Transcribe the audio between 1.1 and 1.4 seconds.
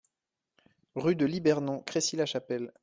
de